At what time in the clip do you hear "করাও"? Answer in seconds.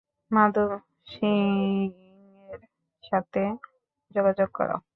4.53-4.81